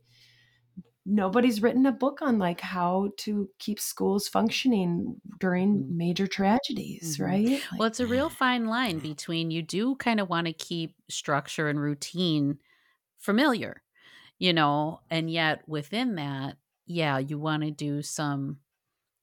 [1.06, 5.96] nobody's written a book on like how to keep schools functioning during Mm.
[5.98, 7.20] major tragedies Mhm.
[7.20, 10.96] right Well, it's a real fine line between you do kind of want to keep
[11.10, 12.60] structure and routine
[13.20, 13.84] familiar,
[14.40, 18.62] you know, and yet within that, yeah, you want to do some.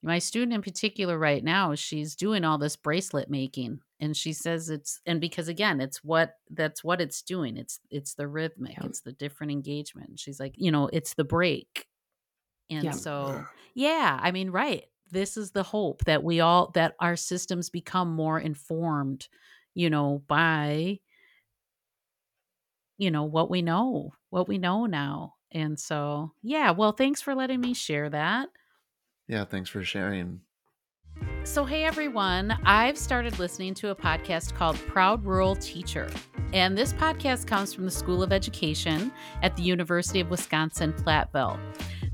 [0.05, 4.69] My student in particular right now, she's doing all this bracelet making and she says
[4.69, 7.57] it's and because again, it's what that's what it's doing.
[7.57, 8.85] It's it's the rhythmic, Yeah.
[8.85, 10.19] it's the different engagement.
[10.19, 11.87] She's like, you know, it's the break.
[12.71, 12.93] And Yeah.
[12.95, 14.85] so, yeah, I mean, right.
[15.11, 19.29] This is the hope that we all that our systems become more informed,
[19.75, 21.01] you know, by
[22.99, 25.35] you know what we know, what we know now.
[25.51, 28.49] And so, yeah, well, thanks for letting me share that.
[29.33, 30.40] Yeah, thanks for sharing.
[31.45, 36.11] So, hey everyone, I've started listening to a podcast called Proud Rural Teacher.
[36.53, 41.59] And this podcast comes from the School of Education at the University of Wisconsin Platteville.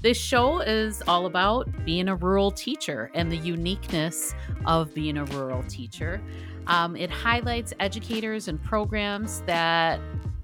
[0.00, 4.32] This show is all about being a rural teacher and the uniqueness
[4.64, 6.22] of being a rural teacher.
[6.68, 9.98] Um, it highlights educators and programs that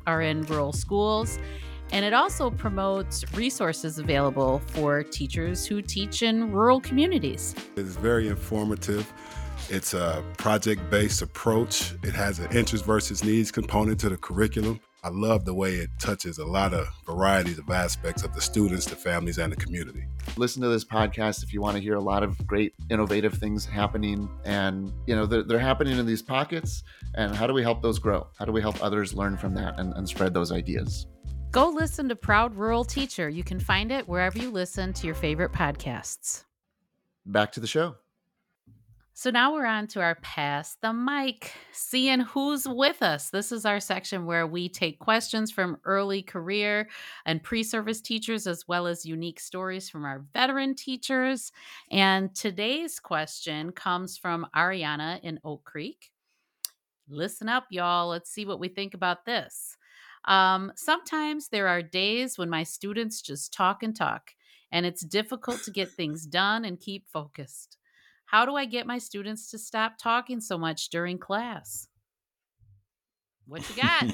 [0.09, 1.39] are in rural schools.
[1.93, 7.55] And it also promotes resources available for teachers who teach in rural communities.
[7.77, 9.13] It's very informative.
[9.71, 11.95] It's a project based approach.
[12.03, 14.81] It has an interest versus needs component to the curriculum.
[15.05, 18.87] I love the way it touches a lot of varieties of aspects of the students,
[18.87, 20.07] the families, and the community.
[20.39, 23.67] Listen to this podcast if you want to hear a lot of great, innovative things
[23.67, 24.31] happening.
[24.47, 26.83] And, you know, they're, they're happening in these pockets.
[27.17, 28.29] And how do we help those grow?
[28.39, 31.07] How do we help others learn from that and, and spread those ideas?
[31.55, 33.29] Go listen to Proud Rural Teacher.
[33.29, 36.43] You can find it wherever you listen to your favorite podcasts.
[37.27, 37.95] Back to the show.
[39.13, 43.31] So now we're on to our Pass the Mic, seeing who's with us.
[43.31, 46.89] This is our section where we take questions from early career
[47.25, 51.53] and pre service teachers, as well as unique stories from our veteran teachers.
[51.89, 56.11] And today's question comes from Ariana in Oak Creek.
[57.09, 58.09] Listen up, y'all.
[58.09, 59.77] Let's see what we think about this.
[60.27, 64.31] Um, sometimes there are days when my students just talk and talk,
[64.73, 67.77] and it's difficult to get things done and keep focused.
[68.27, 71.89] How do I get my students to stop talking so much during class?
[73.47, 74.07] What you got?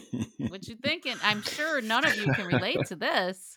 [0.50, 1.14] what you thinking?
[1.22, 3.56] I'm sure none of you can relate to this.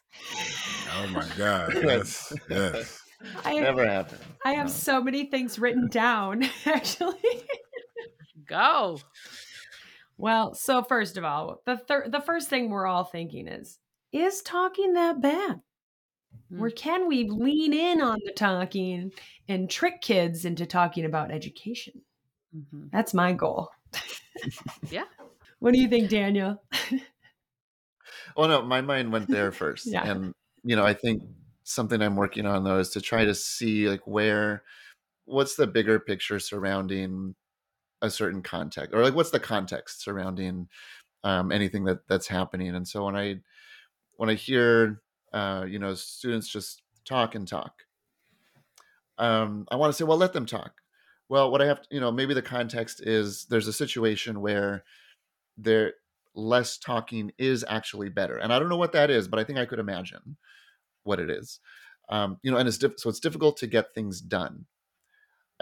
[0.96, 1.74] Oh my God.
[1.84, 2.32] Yes.
[2.48, 3.00] Yes.
[3.44, 4.22] I, Never happened.
[4.46, 4.72] I have No.
[4.72, 7.16] so many things written down actually
[8.46, 9.00] Go.
[10.17, 13.80] Well so first of all the third the first thing we're all thinking is
[14.12, 15.62] is talking that bad
[16.49, 16.63] Hmm.
[16.63, 19.12] or can we lean in on the talking
[19.47, 22.02] and trick kids into talking about education
[22.55, 22.89] Mhm.
[22.91, 23.70] that's my goal
[24.89, 25.03] Yeah.
[25.59, 26.61] what do you think daniel
[28.36, 29.86] Oh no, my mind went there first.
[29.91, 30.05] Yeah.
[30.09, 30.34] And
[30.64, 31.24] you know, I think
[31.64, 34.64] something I'm working on though is to try to see like where
[35.26, 37.36] what's the bigger picture surrounding
[38.04, 40.68] a certain context or like what's the context surrounding
[41.24, 42.76] um, anything that that's happening.
[42.76, 43.39] And so when I
[44.18, 45.01] when I hear
[45.32, 47.86] uh, you know students just talk and talk,
[49.18, 50.82] um, I want to say, well, let them talk.
[51.30, 54.84] Well, what I have to, you know, maybe the context is there's a situation where
[55.58, 55.93] there
[56.36, 58.38] less talking is actually better.
[58.38, 60.38] And I don't know what that is, but I think I could imagine
[61.04, 61.60] what it is.
[62.10, 64.66] Um, you know, and it's diff- so it's difficult to get things done.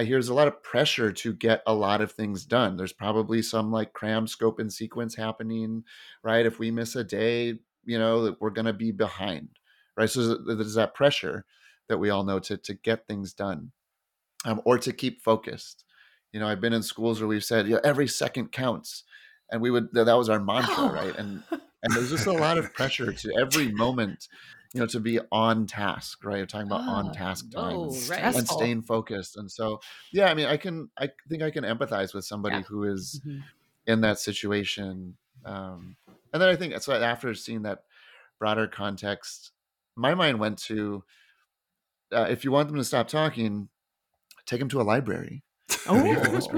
[0.02, 2.76] I hear there's a lot of pressure to get a lot of things done.
[2.76, 5.84] There's probably some like cram, scope, and sequence happening,
[6.24, 6.44] right?
[6.44, 9.50] If we miss a day, you know, that we're going to be behind,
[9.96, 10.10] right?
[10.10, 11.46] So there's that pressure
[11.88, 13.74] that we all know to to get things done,
[14.44, 15.86] um, or to keep focused.
[16.32, 19.04] You know, I've been in schools where we've said, yeah, every second counts,
[19.52, 20.92] and we would that was our mantra, oh.
[20.92, 21.16] right?
[21.16, 24.28] And and there's just a lot of pressure to every moment
[24.74, 27.94] you know to be on task right You're talking about oh, on task time oh,
[27.94, 28.36] and, right.
[28.36, 32.14] and, staying focused and so yeah i mean i can i think i can empathize
[32.14, 32.64] with somebody yeah.
[32.64, 33.40] who is mm-hmm.
[33.88, 35.16] in that situation
[35.46, 35.96] um
[36.34, 37.84] and then i think so after seeing that
[38.40, 39.52] broader context
[39.96, 41.04] my mind went to
[42.14, 43.70] uh, if you want them to stop talking
[44.46, 45.44] take them to a library
[45.88, 46.16] oh you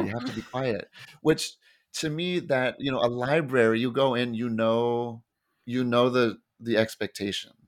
[0.07, 0.87] have to be quiet
[1.21, 1.53] which
[1.93, 5.23] to me that you know a library you go in you know
[5.65, 7.62] you know the the expectations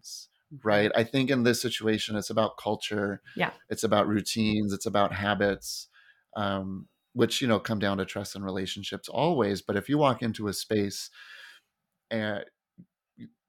[0.64, 5.14] right i think in this situation it's about culture yeah it's about routines it's about
[5.14, 5.88] habits
[6.38, 10.22] um, which you know come down to trust and relationships always but if you walk
[10.22, 11.10] into a space
[12.12, 12.44] and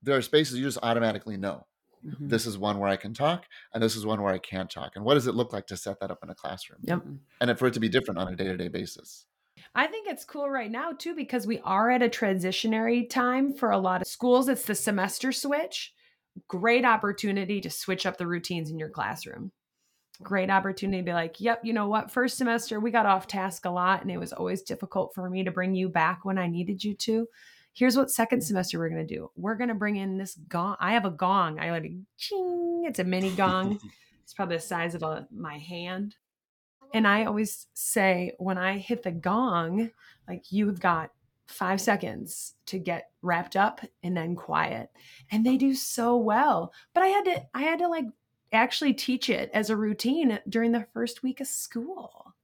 [0.02, 1.66] there are spaces you just automatically know
[2.04, 2.28] mm-hmm.
[2.28, 3.44] this is one where i can talk
[3.74, 5.76] and this is one where i can't talk and what does it look like to
[5.76, 7.02] set that up in a classroom yep.
[7.40, 9.26] and for it to be different on a day-to-day basis
[9.74, 13.70] I think it's cool right now too because we are at a transitionary time for
[13.70, 14.48] a lot of schools.
[14.48, 15.92] It's the semester switch.
[16.48, 19.52] Great opportunity to switch up the routines in your classroom.
[20.22, 22.10] Great opportunity to be like, yep, you know what?
[22.10, 25.44] First semester, we got off task a lot and it was always difficult for me
[25.44, 27.26] to bring you back when I needed you to.
[27.74, 29.30] Here's what second semester we're going to do.
[29.36, 30.76] We're going to bring in this gong.
[30.80, 31.60] I have a gong.
[31.60, 32.84] I like, ching.
[32.86, 33.78] It's a mini gong.
[34.22, 36.16] it's probably the size of a, my hand.
[36.94, 39.90] And I always say when I hit the gong,
[40.26, 41.10] like you've got
[41.48, 44.90] five seconds to get wrapped up and then quiet.
[45.30, 46.72] And they do so well.
[46.94, 48.06] But I had to, I had to like
[48.52, 52.34] actually teach it as a routine during the first week of school.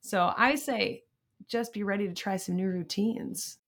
[0.00, 1.04] So I say,
[1.48, 3.58] just be ready to try some new routines.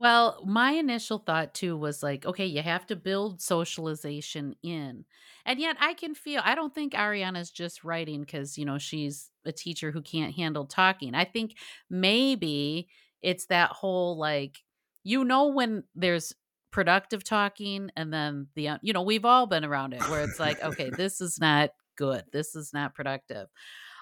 [0.00, 5.04] Well, my initial thought too was like, okay, you have to build socialization in.
[5.44, 9.30] And yet I can feel, I don't think Ariana's just writing because, you know, she's
[9.44, 11.14] a teacher who can't handle talking.
[11.14, 11.56] I think
[11.90, 12.88] maybe
[13.24, 14.58] it's that whole like,
[15.02, 16.32] you know, when there's
[16.70, 20.62] productive talking and then the, you know, we've all been around it where it's like,
[20.62, 22.24] okay, this is not good.
[22.32, 23.48] This is not productive.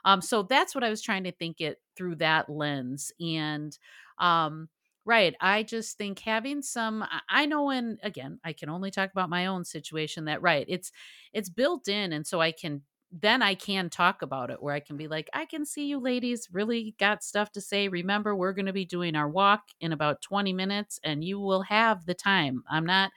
[0.04, 3.12] Um, so that's what I was trying to think it through that lens.
[3.20, 3.76] And,
[4.18, 4.68] um,
[5.04, 5.34] Right.
[5.40, 9.46] I just think having some I know and again, I can only talk about my
[9.46, 10.64] own situation that right.
[10.68, 10.92] It's
[11.32, 14.80] it's built in and so I can then I can talk about it where I
[14.80, 17.88] can be like, I can see you ladies really got stuff to say.
[17.88, 21.62] Remember, we're going to be doing our walk in about 20 minutes and you will
[21.62, 22.64] have the time.
[22.70, 23.12] I'm not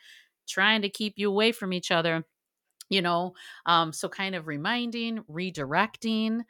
[0.48, 2.26] trying to keep you away from each other
[2.90, 3.34] you know
[3.66, 6.42] um so kind of reminding redirecting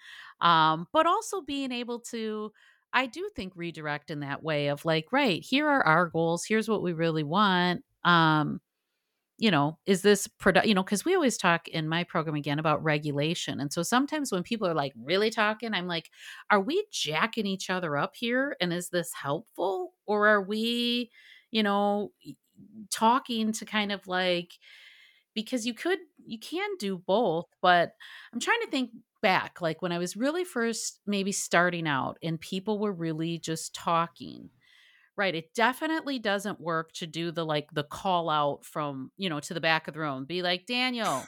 [0.42, 2.52] um but also being able to
[2.94, 6.46] I do think redirect in that way of like, right, here are our goals.
[6.46, 7.84] Here's what we really want.
[8.06, 8.62] Um,
[9.38, 12.60] you know, is this product, you know, because we always talk in my program again
[12.60, 13.60] about regulation.
[13.60, 16.10] And so sometimes when people are like really talking, I'm like,
[16.50, 18.56] are we jacking each other up here?
[18.62, 19.94] And is this helpful?
[20.06, 21.12] Or are we,
[21.52, 22.12] you know,
[22.92, 24.54] talking to kind of like,
[25.34, 27.92] because you could, you can do both, but
[28.32, 32.40] I'm trying to think back, like when I was really first maybe starting out and
[32.40, 34.50] people were really just talking.
[35.18, 35.34] Right.
[35.34, 39.54] It definitely doesn't work to do the like the call out from, you know, to
[39.54, 40.26] the back of the room.
[40.26, 41.24] Be like, Daniel,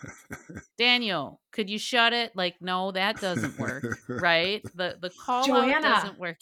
[0.78, 2.34] Daniel, could you shut it?
[2.36, 3.86] Like, no, that doesn't work.
[4.10, 4.62] Right.
[4.76, 6.40] The the call Joanna, out doesn't work.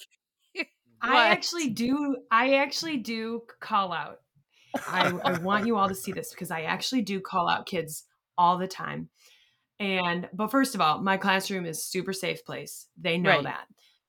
[1.01, 4.21] I actually do I actually do call out.
[4.87, 8.05] I, I want you all to see this because I actually do call out kids
[8.37, 9.09] all the time.
[9.79, 12.87] And but first of all, my classroom is super safe place.
[12.99, 13.43] They know right.
[13.43, 13.67] that.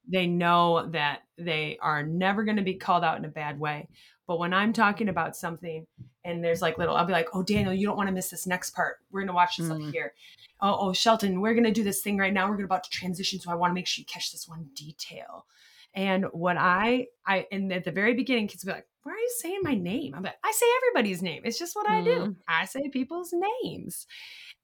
[0.09, 3.89] They know that they are never going to be called out in a bad way.
[4.27, 5.87] But when I'm talking about something
[6.25, 8.47] and there's like little, I'll be like, oh, Daniel, you don't want to miss this
[8.47, 8.97] next part.
[9.11, 9.89] We're going to watch this mm.
[9.89, 10.15] up here.
[10.61, 12.49] Oh, oh, Shelton, we're going to do this thing right now.
[12.49, 13.39] We're going about to transition.
[13.41, 15.47] So I want to make sure you catch this one detail.
[15.95, 19.19] And what I, I, and at the very beginning, kids will be like, why are
[19.19, 20.15] you saying my name?
[20.15, 21.43] I'm like, I say everybody's name.
[21.45, 21.93] It's just what mm.
[21.93, 22.11] I do.
[22.11, 22.37] Mm.
[22.49, 23.33] I say people's
[23.63, 24.07] names.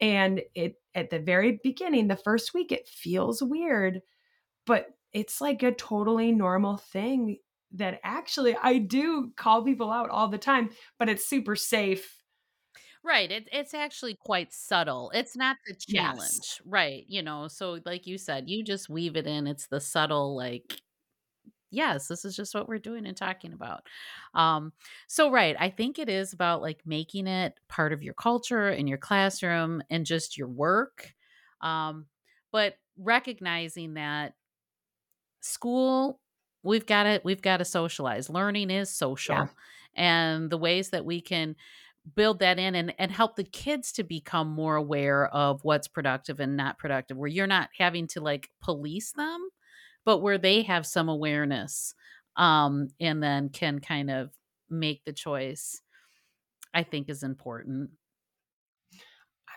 [0.01, 4.01] And it at the very beginning, the first week, it feels weird,
[4.67, 7.39] but it's like a totally normal thing
[7.73, 12.23] that actually I do call people out all the time, but it's super safe.
[13.05, 13.31] Right.
[13.31, 15.11] It, it's actually quite subtle.
[15.13, 16.21] It's not the challenge.
[16.21, 16.61] Yes.
[16.65, 17.05] Right.
[17.09, 19.47] You know, so like you said, you just weave it in.
[19.47, 20.81] It's the subtle, like,
[21.73, 23.89] yes, this is just what we're doing and talking about.
[24.35, 24.73] Um,
[25.09, 28.89] so right, I think it is about like making it part of your culture and
[28.89, 31.13] your classroom and just your work.
[31.61, 32.07] Um,
[32.53, 34.35] but recognizing that
[35.43, 36.21] school
[36.63, 39.47] we've got to we've got to socialize learning is social yeah.
[39.95, 41.57] and the ways that we can
[42.17, 46.41] build that in and, and help the kids to become more aware of what's productive
[46.41, 49.49] and not productive where you're not having to like police them
[50.05, 51.95] but where they have some awareness
[52.37, 54.31] um and then can kind of
[54.71, 55.81] make the choice
[56.75, 57.91] i think is important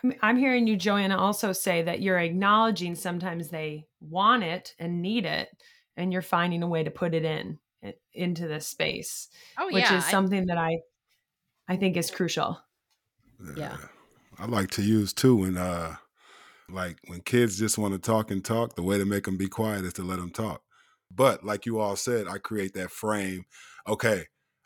[0.04, 5.02] I'm, I'm hearing you joanna also say that you're acknowledging sometimes they want it and
[5.02, 5.48] need it
[5.96, 7.58] and you're finding a way to put it in
[8.12, 9.28] into this space
[9.58, 10.78] oh which yeah is something that i
[11.68, 12.58] i think is crucial
[13.56, 13.76] Yeah.
[14.38, 15.96] I like to use too when uh
[16.68, 19.48] like when kids just want to talk and talk, the way to make them be
[19.48, 20.62] quiet is to let them talk.
[21.14, 23.44] But like you all said, I create that frame.
[23.86, 24.24] Okay,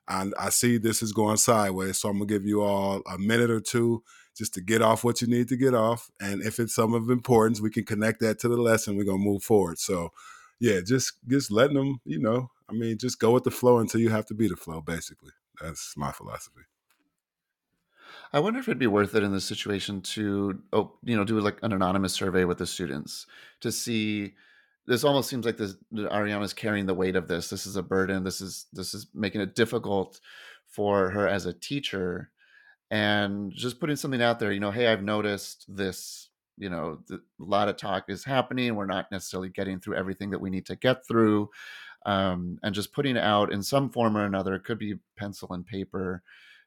[0.09, 3.51] I, I see this is going sideways, so I'm gonna give you all a minute
[3.51, 4.03] or two
[4.37, 6.11] just to get off what you need to get off.
[6.21, 8.97] And if it's some of importance, we can connect that to the lesson.
[8.97, 9.79] We're gonna move forward.
[9.79, 10.11] So
[10.61, 14.01] yeah, just just letting them, you know, I mean, just go with the flow until
[14.01, 15.33] you have to be the flow, basically.
[15.61, 16.63] That's my philosophy.
[18.33, 21.41] I wonder if it'd be worth it in this situation to, oh, you know, do
[21.41, 23.27] like an anonymous survey with the students
[23.61, 24.35] to see.
[24.87, 27.51] This almost seems like this Ariana's carrying the weight of this.
[27.51, 28.25] This is a burden.
[28.25, 30.21] This is this is making it difficult
[30.67, 32.31] for her as a teacher,
[32.91, 34.53] and just putting something out there.
[34.53, 36.30] You know, hey, I've noticed this.
[36.61, 38.75] You know, a lot of talk is happening.
[38.75, 41.51] We're not necessarily getting through everything that we need to get through,
[42.07, 44.55] um, and just putting out in some form or another.
[44.55, 46.23] It could be pencil and paper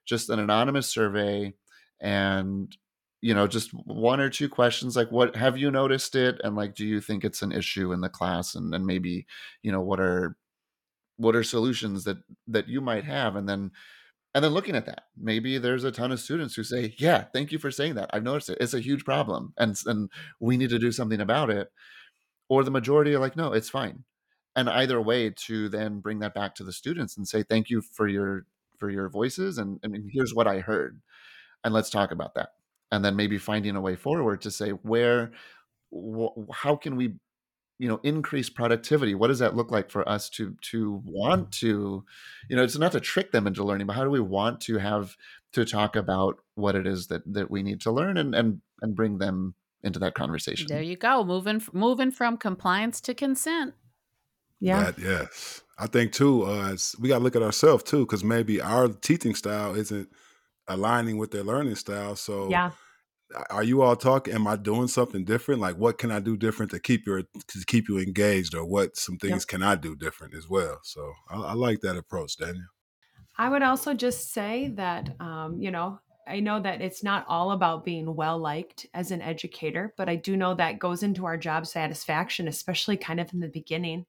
[0.06, 1.54] just an anonymous survey
[2.02, 2.76] and
[3.22, 6.76] you know just one or two questions like what have you noticed it and like
[6.76, 9.26] do you think it's an issue in the class and then maybe
[9.62, 10.36] you know what are
[11.18, 12.18] what are solutions that
[12.48, 13.72] that you might have and then
[14.36, 17.52] and then looking at that maybe there's a ton of students who say yeah thank
[17.52, 18.10] you for saying that.
[18.14, 18.58] I've noticed it.
[18.62, 20.10] It's a huge problem and and
[20.40, 21.70] we need to do something about it.
[22.50, 24.04] Or the majority are like no it's fine.
[24.56, 27.82] And either way to then bring that back to the students and say thank you
[27.82, 28.46] for your
[28.80, 31.00] for your voices and, and here's what i heard
[31.64, 32.50] and let's talk about that.
[32.92, 35.32] And then maybe finding a way forward to say where
[35.92, 37.16] wh- how can we
[37.80, 42.04] you know increase productivity what does that look like for us to to want to
[42.50, 44.78] you know it's not to trick them into learning but how do we want to
[44.78, 45.16] have
[45.52, 48.96] to talk about what it is that that we need to learn and and and
[48.96, 53.74] bring them into that conversation there you go moving moving from compliance to consent
[54.60, 55.62] yeah That, yes.
[55.78, 59.34] I think too, uh, we got to look at ourselves too, because maybe our teaching
[59.34, 60.08] style isn't
[60.68, 62.16] aligning with their learning style.
[62.16, 62.72] So, yeah
[63.50, 64.34] are you all talking?
[64.34, 65.62] Am I doing something different?
[65.62, 68.96] Like, what can I do different to keep your to keep you engaged, or what
[68.98, 69.46] some things Yep.
[69.46, 70.80] can I do different as well?
[70.84, 72.66] So, I, I like that approach, Daniel.
[73.38, 77.52] I would also just say that, um, you know, I know that it's not all
[77.52, 81.38] about being well liked as an educator, but I do know that goes into our
[81.38, 84.06] job satisfaction, especially kind of in the beginning.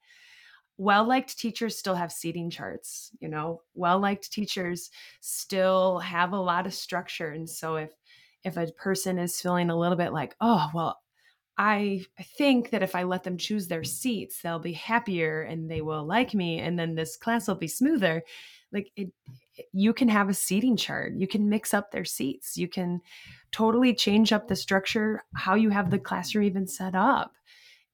[0.76, 4.90] Well liked teachers still have seating charts, you know, well liked teachers
[5.20, 7.30] still have a lot of structure.
[7.30, 7.90] And so if,
[8.44, 11.00] if a person is feeling a little bit like, oh, well,
[11.56, 12.04] I
[12.36, 16.04] think that if I let them choose their seats, they'll be happier and they will
[16.04, 18.22] like me, and then this class will be smoother.
[18.72, 19.10] Like it,
[19.72, 21.14] you can have a seating chart.
[21.16, 22.56] You can mix up their seats.
[22.56, 23.00] You can
[23.52, 27.32] totally change up the structure, how you have the classroom even set up.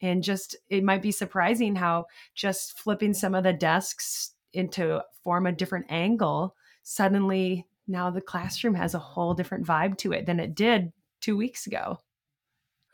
[0.00, 5.46] And just, it might be surprising how just flipping some of the desks into form
[5.46, 10.40] a different angle, suddenly now the classroom has a whole different vibe to it than
[10.40, 11.98] it did two weeks ago.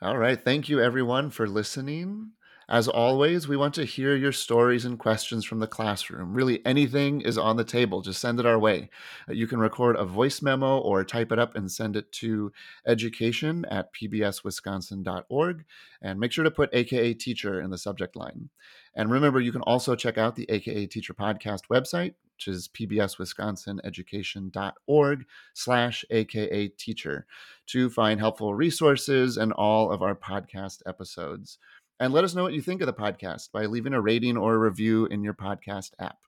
[0.03, 0.43] All right.
[0.43, 2.33] Thank you, everyone, for listening.
[2.69, 6.35] As always, we want to hear your stories and questions from the classroom.
[6.35, 8.03] Really, anything is on the table.
[8.03, 8.91] Just send it our way.
[9.29, 12.51] Uh, You can record a voice memo or type it up and send it to
[12.85, 15.65] education at pbswisconsin.org.
[16.03, 18.51] And make sure to put AKA teacher in the subject line.
[18.97, 25.25] And remember, you can also check out the AKA Teacher Podcast website, which is pbswisconsineducation.org
[25.55, 27.27] slash AKA teacher
[27.67, 31.59] to find helpful resources and all of our podcast episodes.
[31.99, 34.55] And let us know what you think of the podcast by leaving a rating or
[34.55, 36.19] a review in your podcast app.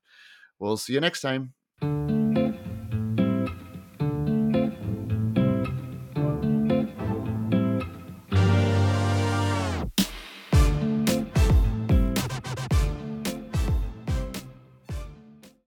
[0.59, 1.53] We'll see you next time.